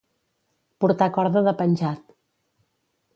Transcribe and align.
Portar 0.85 1.09
corda 1.17 1.45
de 1.49 1.55
penjat. 1.59 2.01